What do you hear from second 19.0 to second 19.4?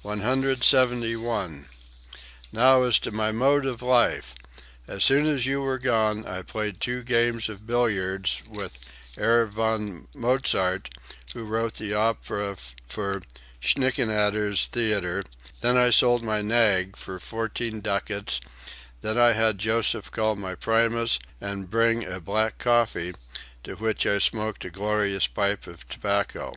then I